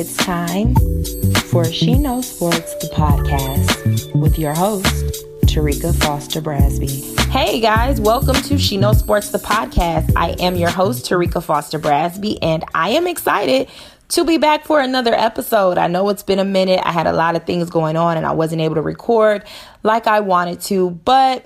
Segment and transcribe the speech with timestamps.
[0.00, 0.74] It's time
[1.50, 7.20] for She Knows Sports, the podcast, with your host, Terrika Foster Brasby.
[7.28, 10.10] Hey guys, welcome to She Knows Sports, the podcast.
[10.16, 13.68] I am your host, Terrika Foster Brasby, and I am excited
[14.08, 15.76] to be back for another episode.
[15.76, 16.80] I know it's been a minute.
[16.82, 19.44] I had a lot of things going on and I wasn't able to record
[19.82, 21.44] like I wanted to, but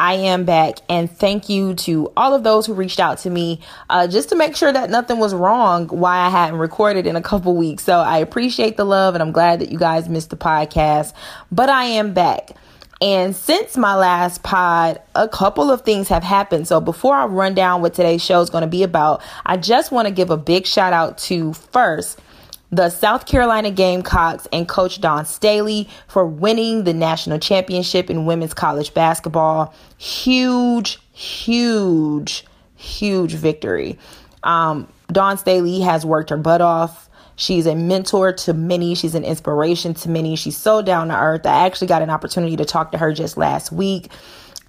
[0.00, 3.60] I am back, and thank you to all of those who reached out to me
[3.90, 7.20] uh, just to make sure that nothing was wrong why I hadn't recorded in a
[7.20, 7.84] couple weeks.
[7.84, 11.12] So I appreciate the love, and I'm glad that you guys missed the podcast.
[11.52, 12.56] But I am back.
[13.02, 16.66] And since my last pod, a couple of things have happened.
[16.66, 19.92] So before I run down what today's show is going to be about, I just
[19.92, 22.18] want to give a big shout out to first
[22.72, 28.54] the South Carolina Gamecocks and Coach Dawn Staley for winning the national championship in women's
[28.54, 29.74] college basketball.
[29.98, 32.44] Huge, huge,
[32.76, 33.98] huge victory.
[34.42, 37.08] Um, Dawn Staley has worked her butt off.
[37.36, 38.94] She's a mentor to many.
[38.94, 40.36] She's an inspiration to many.
[40.36, 41.46] She's so down to earth.
[41.46, 44.12] I actually got an opportunity to talk to her just last week.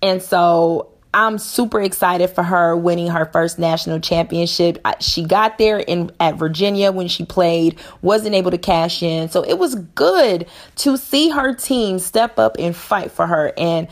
[0.02, 4.78] And so I'm super excited for her winning her first national championship.
[5.00, 9.30] She got there in at Virginia when she played, wasn't able to cash in.
[9.30, 13.88] So it was good to see her team step up and fight for her and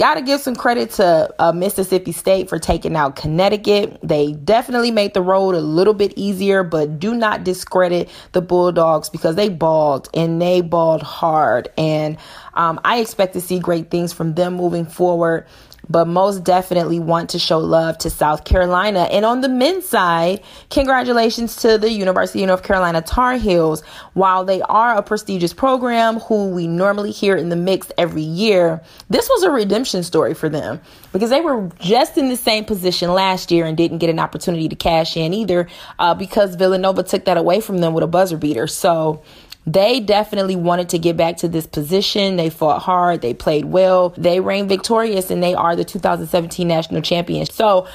[0.00, 3.98] Got to give some credit to uh, Mississippi State for taking out Connecticut.
[4.02, 9.10] They definitely made the road a little bit easier, but do not discredit the Bulldogs
[9.10, 11.68] because they balled and they balled hard.
[11.76, 12.16] And
[12.54, 15.46] um, I expect to see great things from them moving forward
[15.90, 19.00] but most definitely want to show love to South Carolina.
[19.10, 23.82] And on the men's side, congratulations to the University of North Carolina Tar Heels.
[24.14, 28.80] While they are a prestigious program who we normally hear in the mix every year,
[29.08, 30.80] this was a redemption story for them
[31.12, 34.68] because they were just in the same position last year and didn't get an opportunity
[34.68, 38.36] to cash in either uh, because Villanova took that away from them with a buzzer
[38.36, 38.68] beater.
[38.68, 39.22] So,
[39.66, 42.36] they definitely wanted to get back to this position.
[42.36, 47.02] They fought hard, they played well, they reigned victorious, and they are the 2017 national
[47.02, 47.52] champions.
[47.54, 47.86] So,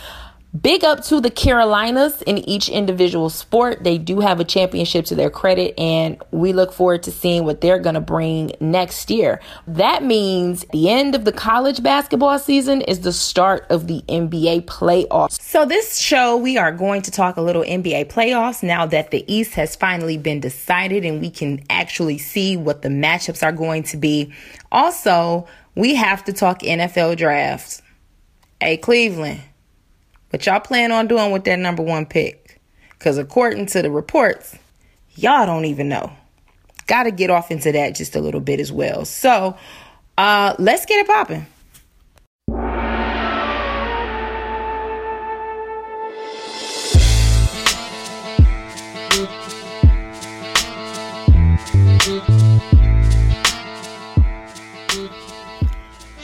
[0.61, 3.83] Big up to the Carolinas in each individual sport.
[3.83, 7.61] They do have a championship to their credit, and we look forward to seeing what
[7.61, 9.41] they're going to bring next year.
[9.65, 14.65] That means the end of the college basketball season is the start of the NBA
[14.65, 15.41] playoffs.
[15.41, 19.25] So, this show, we are going to talk a little NBA playoffs now that the
[19.27, 23.83] East has finally been decided and we can actually see what the matchups are going
[23.83, 24.31] to be.
[24.71, 27.81] Also, we have to talk NFL drafts.
[28.61, 29.41] Hey, Cleveland.
[30.35, 32.59] What y'all plan on doing with that number one pick?
[32.89, 34.57] Because according to the reports,
[35.15, 36.11] y'all don't even know.
[36.87, 39.05] Got to get off into that just a little bit as well.
[39.05, 39.55] So
[40.17, 41.45] uh, let's get it popping.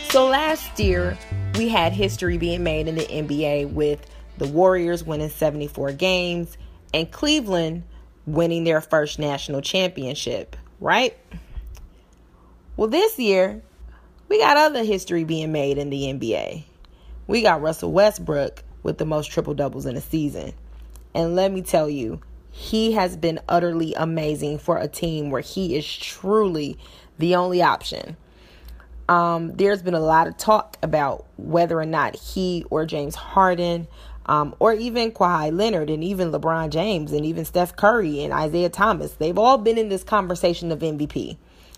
[0.09, 1.17] So last year,
[1.61, 4.03] we had history being made in the NBA with
[4.39, 6.57] the Warriors winning 74 games
[6.91, 7.83] and Cleveland
[8.25, 11.15] winning their first national championship, right?
[12.77, 13.61] Well, this year,
[14.27, 16.63] we got other history being made in the NBA.
[17.27, 20.53] We got Russell Westbrook with the most triple doubles in a season.
[21.13, 25.77] And let me tell you, he has been utterly amazing for a team where he
[25.77, 26.79] is truly
[27.19, 28.17] the only option.
[29.09, 33.87] Um, there's been a lot of talk about whether or not he or James Harden,
[34.25, 38.69] um, or even Kawhi Leonard, and even LeBron James, and even Steph Curry and Isaiah
[38.69, 41.37] Thomas, they've all been in this conversation of MVP.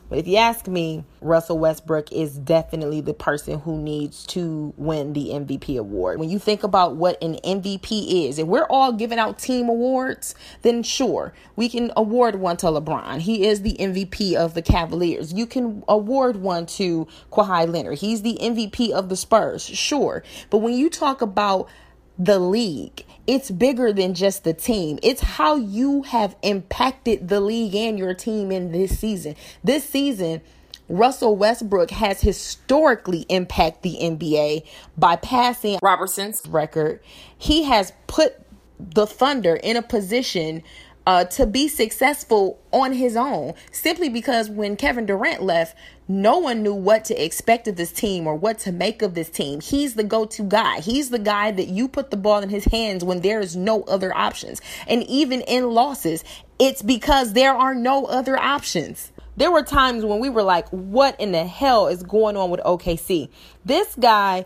[0.09, 5.13] But if you ask me, Russell Westbrook is definitely the person who needs to win
[5.13, 6.19] the MVP award.
[6.19, 10.35] When you think about what an MVP is, if we're all giving out team awards,
[10.61, 13.19] then sure, we can award one to LeBron.
[13.19, 15.33] He is the MVP of the Cavaliers.
[15.33, 17.99] You can award one to Kawhi Leonard.
[17.99, 20.23] He's the MVP of the Spurs, sure.
[20.49, 21.69] But when you talk about
[22.17, 23.05] the league.
[23.25, 24.99] It's bigger than just the team.
[25.01, 29.35] It's how you have impacted the league and your team in this season.
[29.63, 30.41] This season,
[30.89, 34.65] Russell Westbrook has historically impacted the NBA
[34.97, 36.99] by passing Robertson's record.
[37.37, 38.35] He has put
[38.79, 40.61] the Thunder in a position
[41.05, 45.75] uh, to be successful on his own simply because when Kevin Durant left,
[46.07, 49.29] no one knew what to expect of this team or what to make of this
[49.29, 49.61] team.
[49.61, 50.79] He's the go to guy.
[50.79, 53.83] He's the guy that you put the ball in his hands when there is no
[53.83, 54.61] other options.
[54.87, 56.23] And even in losses,
[56.59, 59.11] it's because there are no other options.
[59.35, 62.59] There were times when we were like, what in the hell is going on with
[62.61, 63.29] OKC?
[63.65, 64.45] This guy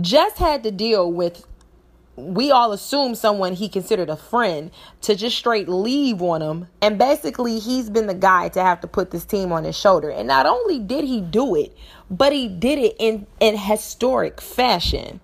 [0.00, 1.44] just had to deal with
[2.16, 4.70] we all assume someone he considered a friend
[5.00, 6.68] to just straight leave on him.
[6.82, 10.10] And basically, he's been the guy to have to put this team on his shoulder.
[10.10, 11.76] And not only did he do it,
[12.10, 15.20] but he did it in, in historic fashion.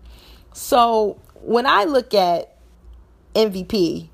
[0.52, 2.56] So when I look at
[3.35, 4.08] MVP,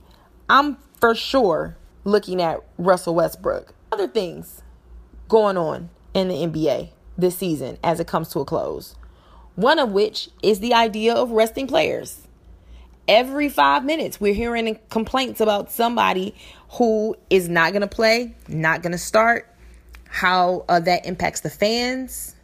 [0.50, 3.72] I'm for sure looking at Russell Westbrook.
[3.92, 4.62] Other things
[5.28, 8.96] going on in the NBA this season as it comes to a close.
[9.54, 12.23] One of which is the idea of resting players
[13.08, 16.34] every five minutes we're hearing complaints about somebody
[16.70, 19.48] who is not going to play, not going to start,
[20.08, 22.34] how uh, that impacts the fans.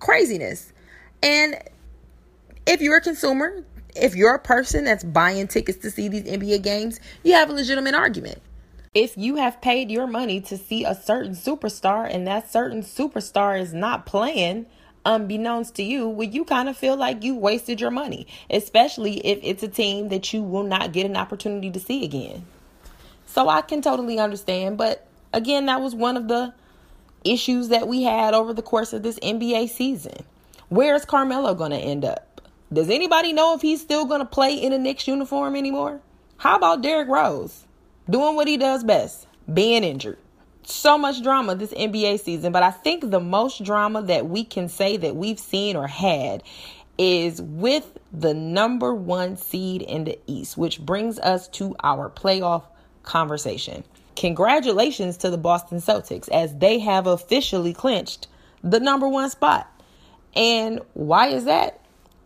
[0.00, 0.72] Craziness.
[1.22, 1.56] And
[2.66, 3.64] if you're a consumer,
[3.96, 7.52] if you're a person that's buying tickets to see these NBA games, you have a
[7.52, 8.40] legitimate argument.
[8.94, 13.60] If you have paid your money to see a certain superstar and that certain superstar
[13.60, 14.66] is not playing,
[15.04, 19.38] unbeknownst to you, would you kind of feel like you wasted your money, especially if
[19.42, 22.44] it's a team that you will not get an opportunity to see again.
[23.26, 26.54] So I can totally understand, but again, that was one of the
[27.24, 30.24] issues that we had over the course of this NBA season.
[30.68, 32.40] Where is Carmelo going to end up?
[32.72, 36.00] Does anybody know if he's still going to play in a Knicks uniform anymore?
[36.38, 37.66] How about Derrick Rose
[38.08, 40.18] doing what he does best, being injured?
[40.72, 44.68] So much drama this NBA season, but I think the most drama that we can
[44.68, 46.42] say that we've seen or had
[46.96, 52.64] is with the number one seed in the East, which brings us to our playoff
[53.02, 53.84] conversation.
[54.16, 58.28] Congratulations to the Boston Celtics as they have officially clinched
[58.62, 59.70] the number one spot.
[60.36, 61.80] And why is that?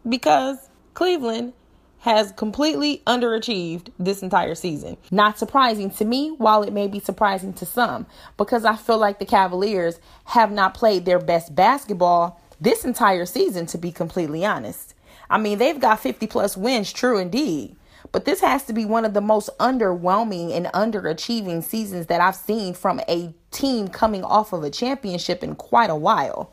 [0.08, 0.58] Because
[0.94, 1.52] Cleveland
[2.00, 4.96] has completely underachieved this entire season.
[5.10, 8.06] Not surprising to me, while it may be surprising to some,
[8.36, 13.66] because I feel like the Cavaliers have not played their best basketball this entire season,
[13.66, 14.94] to be completely honest.
[15.30, 17.76] I mean, they've got 50 plus wins, true indeed.
[18.10, 22.36] But this has to be one of the most underwhelming and underachieving seasons that I've
[22.36, 26.52] seen from a team coming off of a championship in quite a while.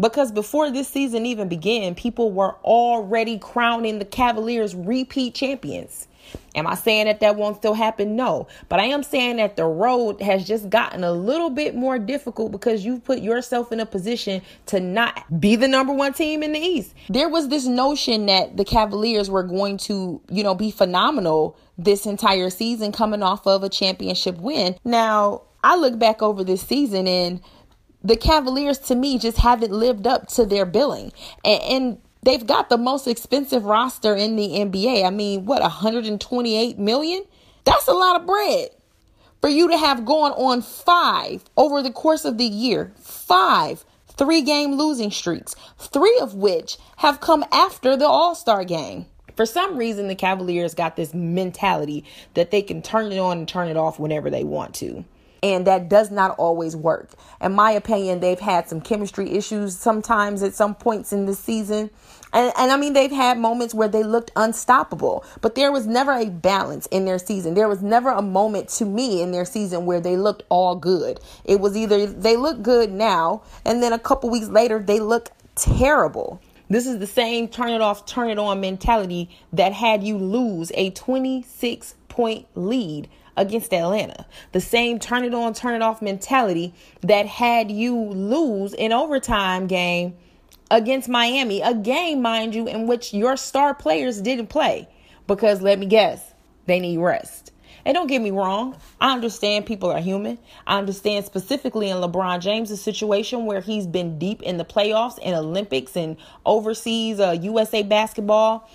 [0.00, 6.08] Because before this season even began, people were already crowning the Cavaliers repeat champions.
[6.54, 8.16] Am I saying that that won't still happen?
[8.16, 8.48] No.
[8.68, 12.52] But I am saying that the road has just gotten a little bit more difficult
[12.52, 16.52] because you've put yourself in a position to not be the number one team in
[16.52, 16.94] the East.
[17.08, 22.06] There was this notion that the Cavaliers were going to, you know, be phenomenal this
[22.06, 24.76] entire season coming off of a championship win.
[24.84, 27.40] Now, I look back over this season and
[28.02, 31.12] the Cavaliers to me just haven't lived up to their billing.
[31.44, 35.04] And, and they've got the most expensive roster in the NBA.
[35.04, 37.24] I mean, what, 128 million?
[37.64, 38.70] That's a lot of bread.
[39.40, 44.42] For you to have gone on five over the course of the year, five three
[44.42, 49.06] game losing streaks, three of which have come after the All Star game.
[49.36, 52.04] For some reason, the Cavaliers got this mentality
[52.34, 55.04] that they can turn it on and turn it off whenever they want to
[55.42, 57.10] and that does not always work.
[57.40, 61.90] In my opinion, they've had some chemistry issues sometimes at some points in the season.
[62.32, 66.12] And, and I mean, they've had moments where they looked unstoppable, but there was never
[66.12, 67.54] a balance in their season.
[67.54, 71.20] There was never a moment to me in their season where they looked all good.
[71.44, 75.30] It was either they look good now, and then a couple weeks later, they look
[75.54, 76.40] terrible.
[76.70, 80.70] This is the same turn it off, turn it on mentality that had you lose
[80.74, 83.08] a 26 point lead
[83.38, 84.26] against Atlanta.
[84.52, 89.66] The same turn it on, turn it off mentality that had you lose an overtime
[89.66, 90.14] game
[90.70, 94.88] against Miami, a game, mind you, in which your star players didn't play
[95.26, 96.34] because let me guess,
[96.66, 97.52] they need rest.
[97.84, 100.38] And don't get me wrong, I understand people are human.
[100.66, 105.34] I understand specifically in LeBron James' situation where he's been deep in the playoffs and
[105.34, 108.68] Olympics and overseas uh, USA basketball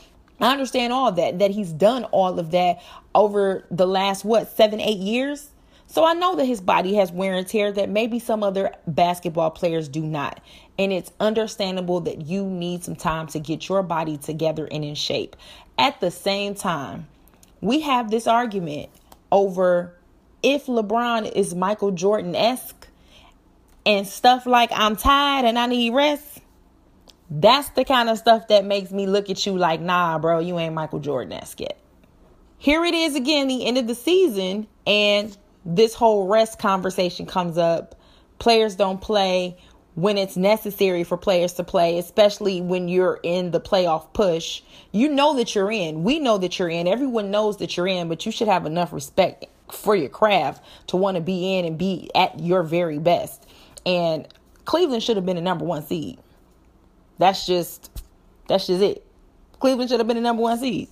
[0.44, 2.82] I understand all that, that he's done all of that
[3.16, 5.50] over the last, what, seven, eight years?
[5.88, 9.52] So I know that his body has wear and tear that maybe some other basketball
[9.52, 10.42] players do not.
[10.80, 14.96] And it's understandable that you need some time to get your body together and in
[14.96, 15.36] shape.
[15.78, 17.08] At the same time,
[17.62, 18.90] we have this argument
[19.32, 19.96] over
[20.42, 22.88] if LeBron is Michael Jordan esque
[23.86, 26.34] and stuff like I'm tired and I need rest
[27.30, 30.60] that's the kind of stuff that makes me look at you like, nah, bro, you
[30.60, 31.80] ain't Michael Jordan esque yet.
[32.64, 37.58] Here it is again, the end of the season, and this whole rest conversation comes
[37.58, 37.94] up.
[38.40, 39.58] Players don't play
[39.96, 44.62] when it's necessary for players to play, especially when you're in the playoff push.
[44.94, 46.06] You know that you're in.
[46.06, 46.88] We know that you're in.
[46.88, 50.96] Everyone knows that you're in, but you should have enough respect for your craft to
[50.96, 53.46] want to be in and be at your very best.
[53.86, 54.26] And
[54.64, 56.18] Cleveland should have been the number one seed.
[57.18, 57.92] That's just
[58.48, 59.06] that's just it.
[59.60, 60.88] Cleveland should have been the number one seed.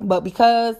[0.00, 0.76] But because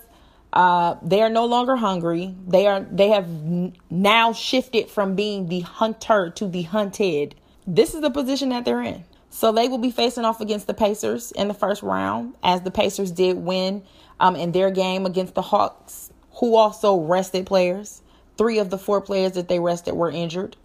[0.52, 5.48] uh, they are no longer hungry, they are they have n- now shifted from being
[5.48, 7.34] the hunter to the hunted.
[7.66, 9.04] This is the position that they're in.
[9.30, 12.70] So they will be facing off against the Pacers in the first round, as the
[12.72, 13.84] Pacers did win
[14.18, 18.02] um, in their game against the Hawks, who also rested players.
[18.36, 20.56] Three of the four players that they rested were injured.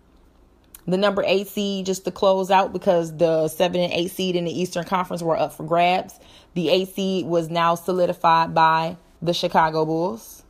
[0.87, 4.45] The number eight seed just to close out because the seven and eight seed in
[4.45, 6.19] the Eastern Conference were up for grabs.
[6.55, 10.43] The seed was now solidified by the Chicago Bulls,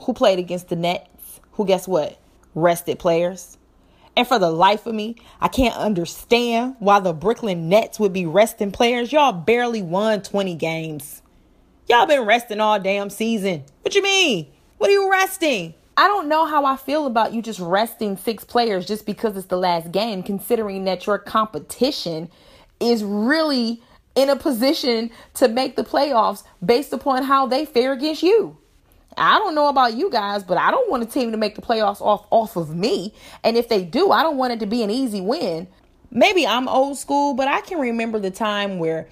[0.00, 2.18] who played against the Nets, who guess what?
[2.54, 3.58] Rested players.
[4.16, 8.26] And for the life of me, I can't understand why the Brooklyn Nets would be
[8.26, 9.12] resting players.
[9.12, 11.22] Y'all barely won 20 games.
[11.88, 13.62] Y'all been resting all damn season.
[13.82, 14.48] What you mean?
[14.78, 15.74] What are you resting?
[15.96, 19.46] I don't know how I feel about you just resting six players just because it's
[19.46, 22.30] the last game, considering that your competition
[22.80, 23.80] is really
[24.14, 28.58] in a position to make the playoffs based upon how they fare against you.
[29.16, 31.62] I don't know about you guys, but I don't want a team to make the
[31.62, 33.14] playoffs off off of me.
[33.44, 35.68] And if they do, I don't want it to be an easy win.
[36.10, 39.08] Maybe I'm old school, but I can remember the time where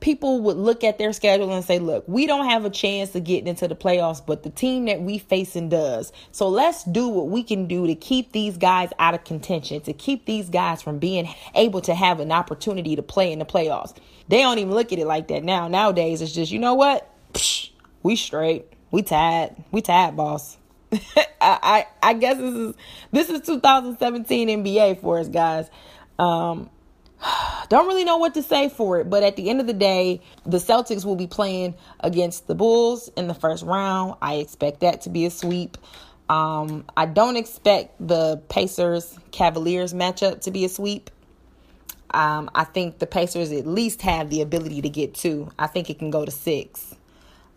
[0.00, 3.24] people would look at their schedule and say, look, we don't have a chance of
[3.24, 6.12] getting into the playoffs, but the team that we facing does.
[6.32, 9.92] So let's do what we can do to keep these guys out of contention, to
[9.92, 13.96] keep these guys from being able to have an opportunity to play in the playoffs.
[14.28, 15.68] They don't even look at it like that now.
[15.68, 17.10] Nowadays, it's just, you know what?
[17.32, 17.70] Psh,
[18.02, 18.66] we straight.
[18.90, 19.56] We tied.
[19.70, 20.56] We tied, boss.
[20.92, 22.74] I, I I guess this is
[23.10, 25.68] this is 2017 NBA for us guys.
[26.18, 26.70] Um,
[27.68, 30.20] don't really know what to say for it, but at the end of the day,
[30.44, 34.14] the Celtics will be playing against the Bulls in the first round.
[34.22, 35.76] I expect that to be a sweep.
[36.28, 41.10] Um, I don't expect the Pacers Cavaliers matchup to be a sweep.
[42.10, 45.50] Um, I think the Pacers at least have the ability to get two.
[45.58, 46.94] I think it can go to six.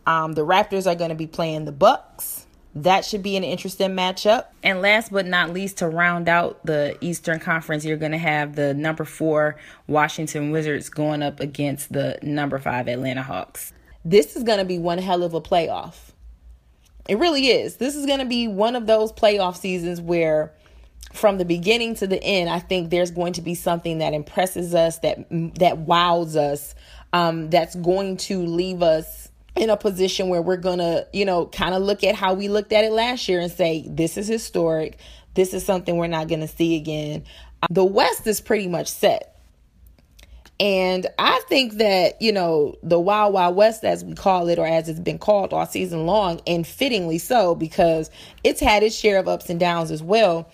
[0.05, 2.45] Um, the Raptors are going to be playing the Bucks.
[2.83, 4.45] That should be an interesting matchup.
[4.63, 8.55] And last but not least, to round out the Eastern Conference, you're going to have
[8.55, 9.57] the number four
[9.87, 13.73] Washington Wizards going up against the number five Atlanta Hawks.
[14.05, 15.95] This is going to be one hell of a playoff.
[17.09, 17.77] It really is.
[17.77, 20.53] This is going to be one of those playoff seasons where
[21.11, 24.73] from the beginning to the end, I think there's going to be something that impresses
[24.73, 26.75] us, that that wows us,
[27.11, 31.73] um, that's going to leave us in a position where we're to, you know, kind
[31.73, 34.97] of look at how we looked at it last year and say, this is historic.
[35.33, 37.23] This is something we're not to see again.
[37.63, 39.35] Um, the West is pretty much set.
[40.59, 44.67] And I think that, you know, the Wild Wild West, as we call it, or
[44.67, 48.11] as it's been called all season long, and fittingly so, because
[48.43, 50.51] it's had its share of ups and downs as well.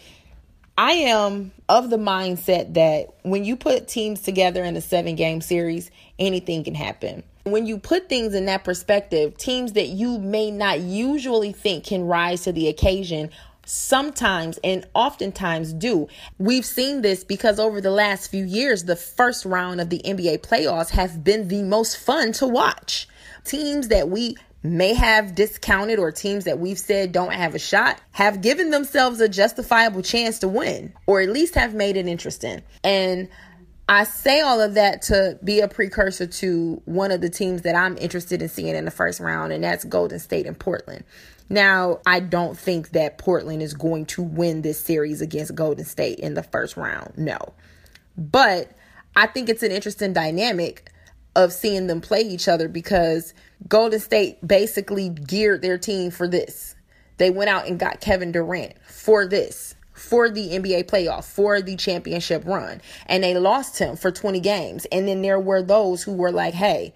[0.78, 5.42] I am of the mindset that when you put teams together in a seven game
[5.42, 7.24] series, anything can happen.
[7.46, 12.08] When you put things in that perspective, teams that you may not usually think can
[12.08, 13.30] rise to the occasion
[13.66, 16.08] sometimes and oftentimes do.
[16.40, 20.40] We've seen this because over the last few years, the first round of the NBA
[20.40, 23.08] playoffs have been the most fun to watch.
[23.44, 28.02] Teams that we may have discounted or teams that we've said don't have a shot
[28.12, 32.64] have given themselves a justifiable chance to win or at least have made it interesting.
[32.84, 33.30] And
[33.88, 37.76] I say all of that to be a precursor to one of the teams that
[37.76, 41.04] I'm interested in seeing in the first round, and that's Golden State and Portland.
[41.50, 46.18] Now, I don't think that Portland is going to win this series against Golden State
[46.20, 47.14] in the first round.
[47.16, 47.38] No.
[48.18, 48.72] But
[49.16, 50.92] I think it's an interesting dynamic
[51.36, 53.36] of seeing them play each other because
[53.68, 56.76] Golden State basically geared their team for this.
[57.18, 61.76] They went out and got Kevin Durant for this for the NBA playoff, for the
[61.76, 62.82] championship run.
[63.08, 64.86] And they lost him for 20 games.
[64.92, 66.94] And then there were those who were like, hey,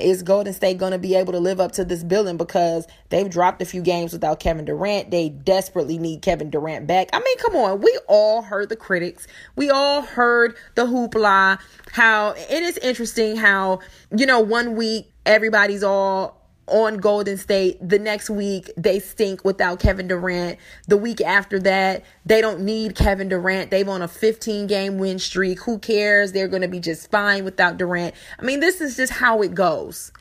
[0.00, 3.28] is Golden State going to be able to live up to this billing because they've
[3.28, 5.10] dropped a few games without Kevin Durant?
[5.10, 7.08] They desperately need Kevin Durant back.
[7.12, 7.80] I mean, come on.
[7.80, 9.26] We all heard the critics.
[9.56, 11.58] We all heard the hoopla.
[11.92, 13.80] How it is interesting how,
[14.16, 16.41] you know, one week everybody's all
[16.72, 17.76] on Golden State.
[17.86, 20.58] The next week, they stink without Kevin Durant.
[20.88, 23.70] The week after that, they don't need Kevin Durant.
[23.70, 25.60] They've on a 15 game win streak.
[25.60, 26.32] Who cares?
[26.32, 28.14] They're going to be just fine without Durant.
[28.38, 30.12] I mean, this is just how it goes.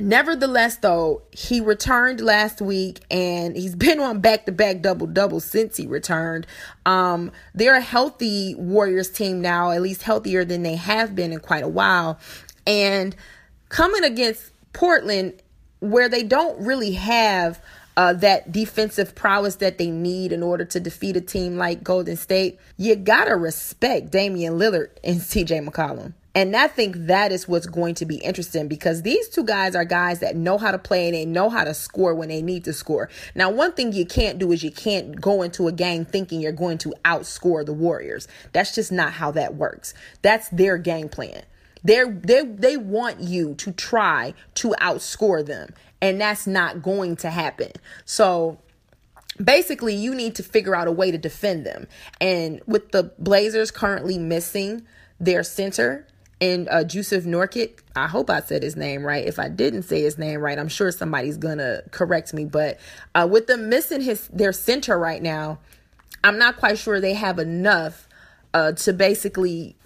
[0.00, 5.40] Nevertheless, though, he returned last week and he's been on back to back double double
[5.40, 6.46] since he returned.
[6.84, 11.38] Um, they're a healthy Warriors team now, at least healthier than they have been in
[11.38, 12.18] quite a while.
[12.66, 13.14] And
[13.68, 15.34] coming against Portland,
[15.90, 17.62] where they don't really have
[17.96, 22.16] uh, that defensive prowess that they need in order to defeat a team like Golden
[22.16, 26.14] State, you gotta respect Damian Lillard and CJ McCollum.
[26.36, 29.84] And I think that is what's going to be interesting because these two guys are
[29.84, 32.64] guys that know how to play and they know how to score when they need
[32.64, 33.08] to score.
[33.36, 36.50] Now, one thing you can't do is you can't go into a game thinking you're
[36.50, 38.26] going to outscore the Warriors.
[38.52, 39.94] That's just not how that works.
[40.22, 41.44] That's their game plan.
[41.84, 47.30] They're, they they want you to try to outscore them, and that's not going to
[47.30, 47.72] happen.
[48.06, 48.58] So
[49.42, 51.86] basically, you need to figure out a way to defend them.
[52.20, 54.86] And with the Blazers currently missing
[55.20, 56.06] their center,
[56.40, 57.80] and uh, Jusuf Nurkic.
[57.96, 59.24] I hope I said his name right.
[59.24, 62.44] If I didn't say his name right, I'm sure somebody's gonna correct me.
[62.44, 62.78] But
[63.14, 65.58] uh, with them missing his their center right now,
[66.22, 68.08] I'm not quite sure they have enough
[68.52, 69.76] uh, to basically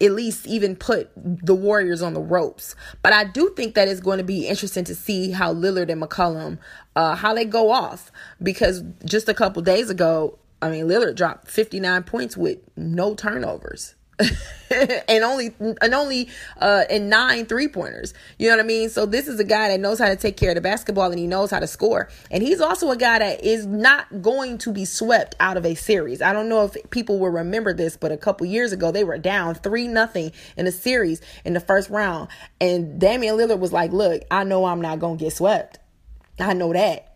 [0.00, 2.74] at least even put the Warriors on the ropes.
[3.02, 6.02] But I do think that it's going to be interesting to see how Lillard and
[6.02, 6.58] McCollum
[6.96, 11.48] uh, how they go off because just a couple days ago, I mean Lillard dropped
[11.48, 13.94] 59 points with no turnovers.
[15.08, 16.28] and only and only
[16.60, 18.14] uh and nine three pointers.
[18.38, 18.88] You know what I mean?
[18.88, 21.18] So this is a guy that knows how to take care of the basketball and
[21.18, 22.08] he knows how to score.
[22.30, 25.74] And he's also a guy that is not going to be swept out of a
[25.74, 26.22] series.
[26.22, 29.18] I don't know if people will remember this, but a couple years ago they were
[29.18, 32.28] down three nothing in a series in the first round.
[32.60, 35.78] And Damian Lillard was like, Look, I know I'm not gonna get swept.
[36.38, 37.13] I know that.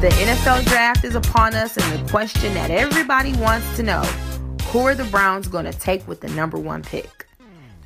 [0.00, 4.02] The NFL draft is upon us, and the question that everybody wants to know
[4.66, 7.26] who are the Browns going to take with the number one pick?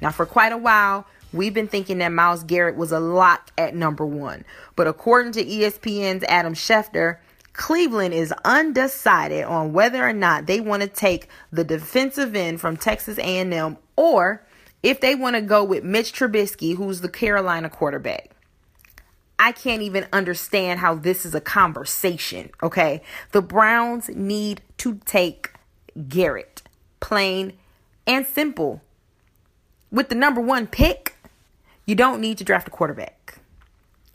[0.03, 3.75] Now, for quite a while, we've been thinking that Myles Garrett was a lock at
[3.75, 4.45] number one.
[4.77, 7.17] But according to ESPN's Adam Schefter,
[7.55, 12.77] Cleveland is undecided on whether or not they want to take the defensive end from
[12.77, 14.47] Texas A&M or
[14.83, 18.32] if they want to go with Mitch Trubisky, who's the Carolina quarterback.
[19.43, 23.03] I can't even understand how this is a conversation, okay?
[23.33, 25.51] The Browns need to take
[26.09, 26.63] Garrett,
[27.01, 27.55] plain
[28.07, 28.83] and simple.
[29.91, 31.17] With the number one pick,
[31.87, 33.41] you don't need to draft a quarterback.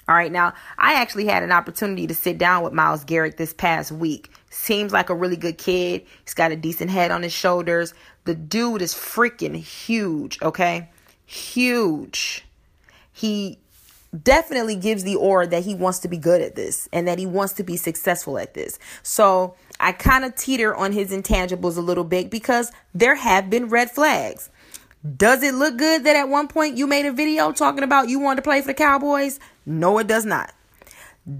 [0.07, 3.51] All right, now I actually had an opportunity to sit down with Myles Garrett this
[3.51, 4.31] past week.
[4.49, 6.05] Seems like a really good kid.
[6.23, 7.93] He's got a decent head on his shoulders.
[8.23, 10.89] The dude is freaking huge, okay?
[11.25, 12.45] Huge.
[13.11, 13.59] He
[14.23, 17.25] definitely gives the aura that he wants to be good at this and that he
[17.25, 18.79] wants to be successful at this.
[19.03, 23.69] So I kind of teeter on his intangibles a little bit because there have been
[23.69, 24.49] red flags.
[25.15, 28.19] Does it look good that at one point you made a video talking about you
[28.19, 29.39] wanted to play for the Cowboys?
[29.65, 30.53] No, it does not.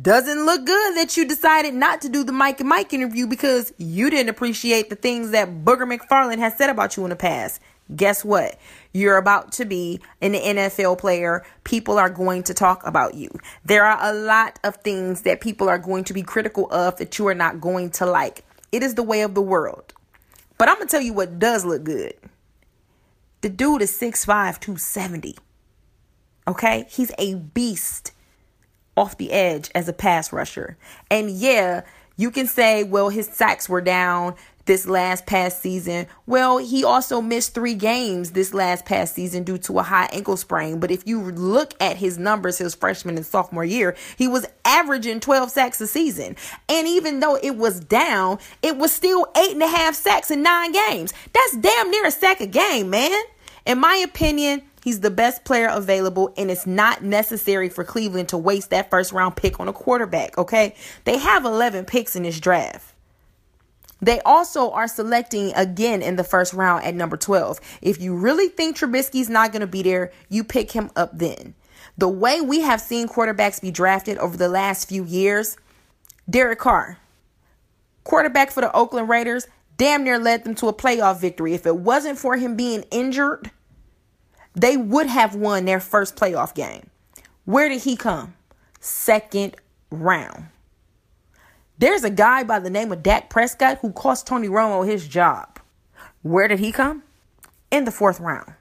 [0.02, 3.74] Doesn't look good that you decided not to do the Mike and Mike interview because
[3.78, 7.62] you didn't appreciate the things that Booger McFarland has said about you in the past.
[7.96, 8.60] Guess what?
[8.94, 11.46] You're about to be an NFL player.
[11.64, 13.30] People are going to talk about you.
[13.64, 17.18] There are a lot of things that people are going to be critical of that
[17.18, 18.44] you are not going to like.
[18.72, 19.94] It is the way of the world.
[20.58, 22.14] But I'm going to tell you what does look good.
[23.42, 24.26] The dude is 6'5,
[24.60, 25.36] 270.
[26.48, 26.86] Okay?
[26.90, 28.12] He's a beast
[28.98, 30.78] off the edge as a pass rusher.
[31.10, 31.84] And yeah,
[32.18, 34.36] you can say, well, his sacks were down
[34.68, 36.08] this last past season.
[36.26, 40.38] Well, he also missed three games this last past season due to a high ankle
[40.38, 40.80] sprain.
[40.80, 45.20] But if you look at his numbers his freshman and sophomore year, he was averaging
[45.20, 46.36] 12 sacks a season.
[46.70, 50.44] And even though it was down, it was still eight and a half sacks in
[50.44, 51.14] nine games.
[51.34, 53.20] That's damn near a sack a game, man.
[53.66, 58.38] In my opinion, He's the best player available, and it's not necessary for Cleveland to
[58.38, 60.76] waste that first round pick on a quarterback, okay?
[61.04, 62.94] They have 11 picks in this draft.
[64.02, 67.60] They also are selecting again in the first round at number 12.
[67.82, 71.56] If you really think Trubisky's not going to be there, you pick him up then.
[71.98, 75.58] The way we have seen quarterbacks be drafted over the last few years,
[76.30, 77.00] Derek Carr,
[78.04, 81.54] quarterback for the Oakland Raiders, damn near led them to a playoff victory.
[81.54, 83.52] If it wasn't for him being injured,
[84.54, 86.90] they would have won their first playoff game.
[87.46, 88.36] Where did he come?
[88.80, 89.56] Second
[89.90, 90.48] round.
[91.78, 95.60] There's a guy by the name of Dak Prescott who cost Tony Romo his job.
[96.24, 97.04] Where did he come?
[97.72, 98.54] In the fourth round.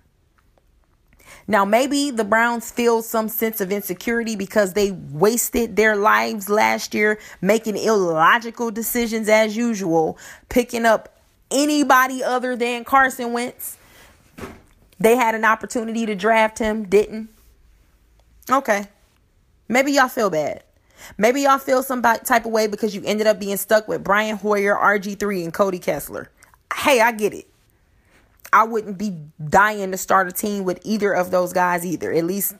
[1.49, 6.93] Now, maybe the Browns feel some sense of insecurity because they wasted their lives last
[6.93, 13.79] year making illogical decisions as usual, picking up anybody other than Carson Wentz.
[14.99, 17.29] They had an opportunity to draft him, didn't.
[18.51, 18.89] Okay.
[19.69, 20.65] Maybe y'all feel bad.
[21.19, 24.37] Maybe y'all feel some type of way because you ended up being stuck with Brian
[24.37, 26.31] Hoyer, RG3, and Cody Kessler.
[26.75, 27.47] Hey, I get it.
[28.53, 29.17] I wouldn't be
[29.49, 32.13] dying to start a team with either of those guys either.
[32.13, 32.55] At least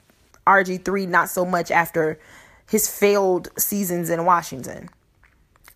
[0.45, 2.19] RG3, not so much after
[2.69, 4.89] his failed seasons in Washington.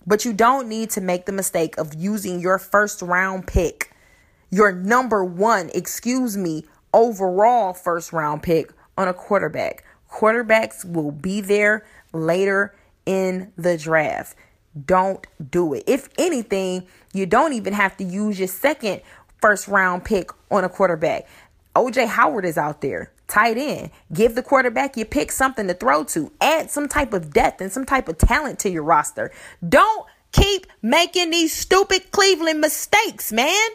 [0.06, 3.94] But you don't need to make the mistake of using your first round pick,
[4.50, 9.86] your number one, excuse me, overall first round pick on a quarterback.
[10.12, 14.36] Quarterbacks will be there later in the draft.
[14.86, 15.84] Don't do it.
[15.88, 19.02] If anything, you don't even have to use your second
[19.42, 21.28] first round pick on a quarterback.
[21.76, 23.92] OJ Howard is out there, tight end.
[24.14, 26.32] Give the quarterback your pick something to throw to.
[26.42, 29.32] Add some type of depth and some type of talent to your roster.
[29.68, 33.70] Don't keep making these stupid Cleveland mistakes, man.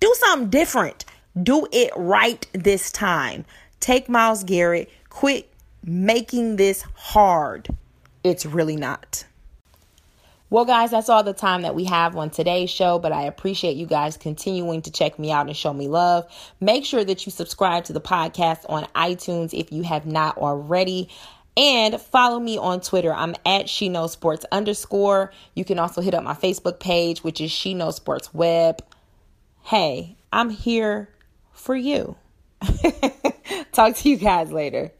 [0.00, 1.04] Do something different.
[1.40, 3.44] Do it right this time.
[3.80, 4.90] Take Myles Garrett.
[5.08, 5.51] Quit
[5.84, 7.68] making this hard
[8.24, 9.24] it's really not.
[10.50, 13.76] Well, guys, that's all the time that we have on today's show, but I appreciate
[13.76, 16.26] you guys continuing to check me out and show me love.
[16.60, 21.08] Make sure that you subscribe to the podcast on iTunes if you have not already.
[21.56, 23.12] And follow me on Twitter.
[23.12, 25.32] I'm at She Knows Sports underscore.
[25.54, 28.82] You can also hit up my Facebook page, which is She Knows Sports Web.
[29.62, 31.08] Hey, I'm here
[31.52, 32.16] for you.
[33.72, 34.92] Talk to you guys later.